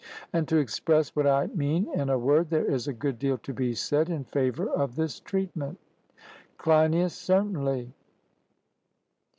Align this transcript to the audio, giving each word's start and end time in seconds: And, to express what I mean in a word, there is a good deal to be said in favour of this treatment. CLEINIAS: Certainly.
And, 0.33 0.47
to 0.47 0.57
express 0.57 1.15
what 1.15 1.27
I 1.27 1.45
mean 1.45 1.87
in 1.93 2.09
a 2.09 2.17
word, 2.17 2.49
there 2.49 2.65
is 2.65 2.87
a 2.87 2.91
good 2.91 3.19
deal 3.19 3.37
to 3.37 3.53
be 3.53 3.75
said 3.75 4.09
in 4.09 4.23
favour 4.23 4.67
of 4.67 4.95
this 4.95 5.19
treatment. 5.19 5.77
CLEINIAS: 6.57 7.13
Certainly. 7.13 7.93